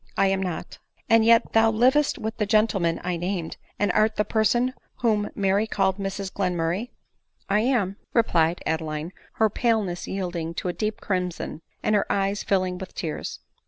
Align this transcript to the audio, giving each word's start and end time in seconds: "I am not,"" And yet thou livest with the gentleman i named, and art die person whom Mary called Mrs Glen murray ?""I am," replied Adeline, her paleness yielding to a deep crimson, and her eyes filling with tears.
"I 0.17 0.29
am 0.29 0.41
not,"" 0.41 0.79
And 1.11 1.23
yet 1.23 1.53
thou 1.53 1.69
livest 1.69 2.17
with 2.17 2.37
the 2.37 2.47
gentleman 2.47 2.99
i 3.03 3.17
named, 3.17 3.57
and 3.77 3.91
art 3.91 4.15
die 4.15 4.23
person 4.23 4.73
whom 5.01 5.29
Mary 5.35 5.67
called 5.67 5.99
Mrs 5.99 6.33
Glen 6.33 6.55
murray 6.55 6.91
?""I 7.49 7.59
am," 7.59 7.97
replied 8.11 8.63
Adeline, 8.65 9.13
her 9.33 9.47
paleness 9.47 10.07
yielding 10.07 10.55
to 10.55 10.69
a 10.69 10.73
deep 10.73 11.01
crimson, 11.01 11.61
and 11.83 11.93
her 11.93 12.11
eyes 12.11 12.41
filling 12.41 12.79
with 12.79 12.95
tears. 12.95 13.41